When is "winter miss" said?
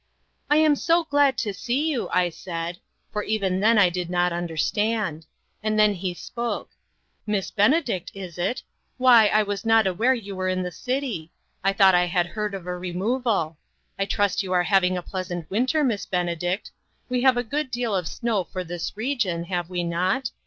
15.51-16.07